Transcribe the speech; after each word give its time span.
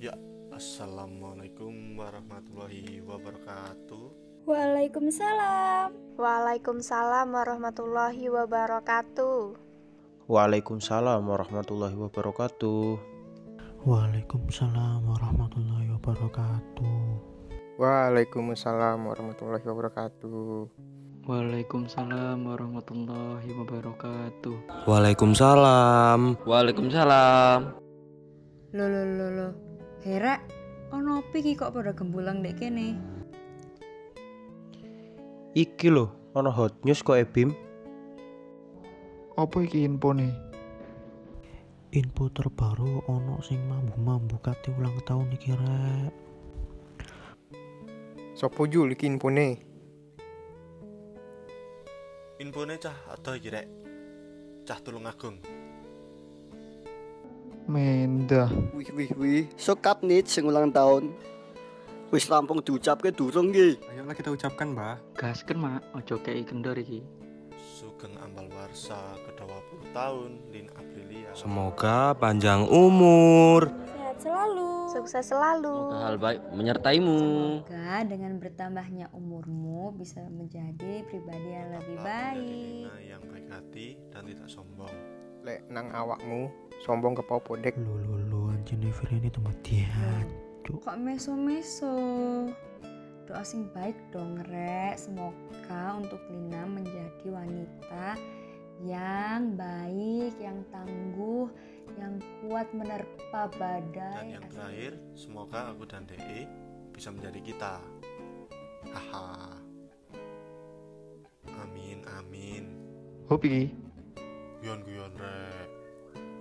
Ya, 0.00 0.16
Assalamualaikum 0.48 2.00
warahmatullahi 2.00 3.04
wabarakatuh. 3.04 4.08
Waalaikumsalam. 4.48 6.16
Waalaikumsalam 6.16 7.28
warahmatullahi 7.28 8.24
wabarakatuh. 8.32 9.60
Waalaikumsalam 10.24 11.20
warahmatullahi 11.20 12.00
wabarakatuh. 12.00 12.96
Waalaikumsalam 13.84 15.04
warahmatullahi 15.04 15.92
wabarakatuh. 15.92 17.20
Waalaikumsalam 17.76 19.04
warahmatullahi 19.04 19.64
wabarakatuh. 19.68 20.64
Waalaikumsalam 21.28 22.38
warahmatullahi 22.48 23.52
wabarakatuh. 23.52 24.56
Waalaikumsalam. 24.88 26.40
Waalaikumsalam. 26.48 27.60
Lo 28.72 28.84
lo 28.88 29.02
lo 29.04 29.28
lo. 29.28 29.69
Hera, 30.00 30.40
ono 30.96 31.20
opi 31.20 31.44
ki 31.44 31.60
kok 31.60 31.76
pada 31.76 31.92
gembulang 31.92 32.40
dek 32.40 32.56
kene? 32.56 32.96
Iki 35.52 35.92
lho, 35.92 36.08
ono 36.32 36.48
hot 36.48 36.72
news 36.88 37.04
kok 37.04 37.20
Ebim. 37.20 37.52
Apa 39.36 39.60
iki 39.60 39.84
infone? 39.84 40.32
Info 41.92 42.32
terbaru 42.32 43.04
ono 43.12 43.44
sing 43.44 43.60
mambu-mambu 43.68 44.40
kate 44.40 44.72
ulang 44.72 44.96
tahun 45.04 45.36
iki 45.36 45.52
rek. 45.52 46.12
Sopo 48.32 48.64
jul 48.64 48.96
iki 48.96 49.04
infone? 49.04 49.60
Infone 52.40 52.80
cah 52.80 52.96
atau 53.12 53.36
iki 53.36 53.52
rek? 53.52 53.68
Cah 54.64 54.80
tulung 54.80 55.04
agung. 55.04 55.59
Mendah. 57.70 58.50
Wih 58.74 58.90
wih 58.90 59.10
wih, 59.14 59.42
sokap 59.54 60.02
nih 60.02 60.26
sing 60.26 60.42
ulang 60.42 60.74
tahun. 60.74 61.14
Wis 62.10 62.26
rampung 62.26 62.58
diucapke 62.66 63.14
durung 63.14 63.54
ki. 63.54 63.78
Ayolah 63.94 64.18
kita 64.18 64.34
ucapkan, 64.34 64.74
Mbah. 64.74 64.98
Gasken 65.14 65.62
mak, 65.62 65.86
ojo 65.94 66.18
kei 66.18 66.42
kendor 66.42 66.74
iki. 66.74 67.06
Sugeng 67.54 68.10
ambal 68.18 68.50
warsa 68.50 68.98
ke 69.22 69.30
20 69.38 69.94
tahun 69.94 70.30
Lin 70.50 70.66
Aprilia. 70.74 71.30
Semoga 71.38 72.10
panjang 72.18 72.66
umur. 72.66 73.70
Sehat 73.70 74.18
selalu. 74.18 74.70
Sukses 74.90 75.24
selalu. 75.30 75.94
Semoga 75.94 76.02
hal 76.02 76.16
baik 76.18 76.40
menyertaimu. 76.50 77.18
Semoga 77.62 77.94
dengan 78.02 78.32
bertambahnya 78.42 79.06
umurmu 79.14 79.94
bisa 79.94 80.26
menjadi 80.26 81.06
pribadi 81.06 81.48
yang 81.54 81.70
lebih 81.70 81.96
Bapak 82.02 82.34
menjadi 82.34 82.34
baik. 82.34 83.06
Yang 83.06 83.22
baik 83.30 83.46
hati 83.54 83.86
dan 84.10 84.22
tidak 84.26 84.48
sombong. 84.50 84.96
Lek 85.46 85.62
nang 85.70 85.94
awakmu 85.94 86.50
sombong 86.90 87.14
ke 87.14 87.22
popo 87.22 87.54
dek. 87.54 87.78
Lu 87.78 88.02
lu 88.02 88.18
lu 88.26 88.40
anjene 88.50 88.90
ini 88.90 89.30
tempat 89.30 89.54
dia. 89.62 89.86
Kok 90.66 90.98
meso-meso? 90.98 91.94
Doa 93.30 93.46
sing 93.46 93.70
baik 93.70 93.94
dong 94.10 94.42
rek. 94.50 94.98
Semoga 94.98 96.02
untuk 96.02 96.18
Lina 96.34 96.66
menjadi 96.66 97.30
wanita 97.30 98.18
yang 98.82 99.54
baik, 99.54 100.34
yang 100.42 100.66
tangguh, 100.74 101.46
yang 101.94 102.18
kuat 102.42 102.66
menerpa 102.74 103.46
Dan 103.46 103.54
badai. 103.54 104.34
yang 104.34 104.44
terakhir, 104.50 104.92
semoga 105.14 105.70
aku 105.70 105.86
dan 105.86 106.10
DE 106.10 106.50
bisa 106.90 107.14
menjadi 107.14 107.38
kita. 107.38 107.74
Haha. 108.90 109.62
Amin, 111.54 112.02
amin. 112.18 112.74
Hopi. 113.30 113.70
Guyon-guyon 114.58 115.14
rek. 115.14 115.79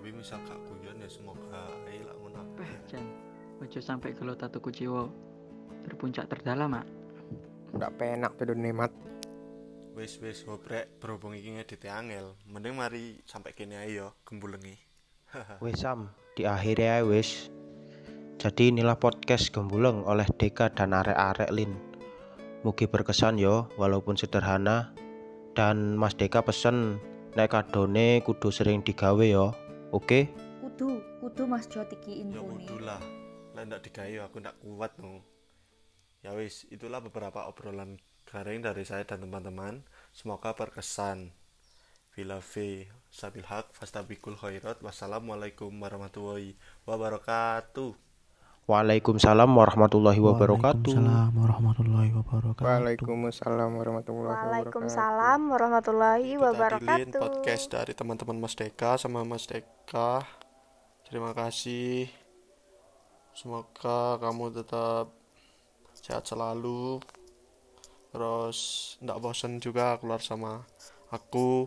Tapi 0.00 0.16
misal 0.16 0.40
gak 0.48 0.56
guyon 0.64 0.96
ya 0.96 1.12
semoga 1.12 1.60
ae 1.84 2.00
lah 2.00 2.16
ngono. 2.16 2.40
Eh, 2.64 2.72
Jan. 2.88 3.04
Ojo 3.60 3.84
sampai 3.84 4.16
gelo 4.16 4.32
tatu 4.32 4.56
kuciwo. 4.56 5.12
Terpuncak 5.84 6.24
terdalam 6.24 6.72
mak. 6.72 6.88
Ndak 7.76 8.00
penak 8.00 8.32
pedo 8.40 8.56
nemat. 8.56 8.88
Wis 9.92 10.16
wis 10.24 10.40
hobrek 10.48 10.88
berhubung 11.04 11.36
iki 11.36 11.52
ngedit 11.52 11.84
angel, 11.92 12.32
mending 12.48 12.80
mari 12.80 13.20
sampai 13.28 13.52
kene 13.52 13.76
ae 13.76 13.92
yo 13.92 14.16
gembulengi. 14.24 14.72
Wis 15.60 15.84
Sam, 15.84 16.08
di 16.32 16.48
akhir 16.48 16.80
ya 16.80 17.04
wis. 17.04 17.52
Jadi 18.40 18.72
inilah 18.72 18.96
podcast 18.96 19.52
Gembuleng 19.52 20.00
oleh 20.08 20.24
Deka 20.24 20.72
dan 20.72 20.96
arek-arek 20.96 21.52
Lin. 21.52 21.76
Mugi 22.64 22.88
berkesan 22.88 23.36
yo, 23.36 23.68
walaupun 23.76 24.16
sederhana. 24.16 24.96
Dan 25.52 26.00
Mas 26.00 26.16
Deka 26.16 26.40
pesen 26.40 26.96
nek 27.36 27.52
kadone 27.52 28.24
kudu 28.24 28.48
sering 28.48 28.80
digawe 28.80 29.28
yo. 29.28 29.52
Oke? 29.90 30.30
Kudu, 30.62 31.02
kudu 31.18 31.42
Mas 31.50 31.66
Jot 31.66 31.90
iki 31.90 32.22
Ya 32.22 32.38
kudu 32.38 32.78
lah. 32.78 33.02
Lah 33.58 33.62
ndak 33.66 33.82
digawe 33.90 34.30
aku 34.30 34.38
ndak 34.38 34.54
kuat 34.62 34.94
no. 35.02 35.26
Ya 36.22 36.30
wis, 36.38 36.62
itulah 36.70 37.02
beberapa 37.02 37.50
obrolan 37.50 37.98
garing 38.22 38.62
dari 38.62 38.86
saya 38.86 39.02
dan 39.02 39.26
teman-teman. 39.26 39.82
Semoga 40.14 40.54
berkesan. 40.54 41.34
Bila 42.14 42.38
V 42.38 42.86
Sabil 43.10 43.46
Haq 43.46 43.70
Fastabikul 43.70 44.34
Khairat 44.34 44.82
Wassalamualaikum 44.82 45.70
warahmatullahi 45.70 46.58
wabarakatuh 46.82 48.09
Waalaikumsalam 48.70 49.50
warahmatullahi 49.50 50.22
wabarakatuh. 50.22 50.94
Waalaikumsalam 50.94 51.34
warahmatullahi 51.34 52.10
wabarakatuh. 52.14 52.62
Waalaikumsalam 52.62 53.70
warahmatullahi 53.74 54.30
wabarakatuh. 54.30 54.46
Waalaikumsalam 54.46 55.40
warahmatullahi 55.50 56.22
Itu 56.22 56.30
tadi 56.30 56.38
Lin, 56.38 56.46
wabarakatuh. 56.46 57.18
podcast 57.18 57.64
dari 57.66 57.92
teman-teman 57.98 58.38
Mas 58.38 58.54
Deka 58.54 58.94
sama 58.94 59.26
Mas 59.26 59.50
Deka 59.50 60.22
Terima 61.02 61.34
kasih 61.34 62.06
Semoga 63.34 64.22
kamu 64.22 64.54
tetap 64.62 65.10
sehat 65.98 66.30
selalu 66.30 67.02
Terus 68.14 68.58
ndak 69.02 69.18
bosan 69.18 69.58
juga 69.58 69.98
keluar 69.98 70.22
sama 70.22 70.62
aku 71.10 71.66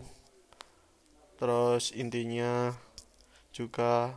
Terus 1.36 1.92
intinya 1.92 2.72
juga 3.52 4.16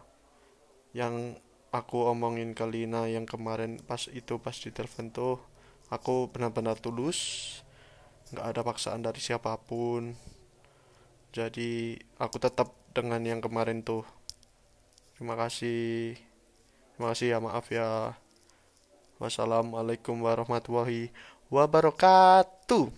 yang 0.96 1.36
aku 1.78 2.10
omongin 2.10 2.58
ke 2.58 2.66
Lina 2.66 3.06
yang 3.06 3.30
kemarin 3.30 3.78
pas 3.86 4.10
itu 4.10 4.42
pas 4.42 4.58
di 4.58 4.74
telepon 4.74 5.14
tuh 5.14 5.38
aku 5.94 6.34
benar-benar 6.34 6.82
tulus. 6.82 7.20
Nggak 8.34 8.46
ada 8.50 8.62
paksaan 8.66 9.02
dari 9.06 9.22
siapa 9.22 9.54
pun. 9.62 10.18
Jadi 11.32 11.96
aku 12.18 12.42
tetap 12.42 12.74
dengan 12.92 13.22
yang 13.22 13.40
kemarin 13.40 13.86
tuh. 13.86 14.04
Terima 15.16 15.38
kasih. 15.38 16.18
Terima 16.98 17.14
kasih 17.14 17.28
ya 17.34 17.38
maaf 17.38 17.66
ya. 17.70 18.18
Wassalamualaikum 19.22 20.18
warahmatullahi 20.22 21.14
wabarakatuh 21.54 22.90